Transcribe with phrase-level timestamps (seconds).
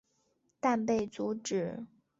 [0.59, 1.85] 但被阻止。